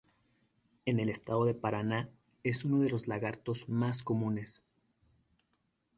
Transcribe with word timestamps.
En 0.87 0.99
el 0.99 1.09
estado 1.09 1.45
de 1.45 1.53
Paraná, 1.53 2.09
es 2.43 2.65
uno 2.65 2.79
de 2.79 2.89
los 2.89 3.07
lagartos 3.07 3.69
más 3.69 4.01
comunes. 4.01 4.63